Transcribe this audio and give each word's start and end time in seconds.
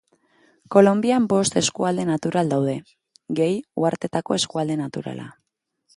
Kolonbian 0.75 1.27
bost 1.33 1.57
eskualde 1.61 2.07
natural 2.11 2.49
daude, 2.53 2.75
gehi 3.41 3.61
uharteetako 3.85 4.39
eskualde 4.43 4.83
naturala. 4.85 5.29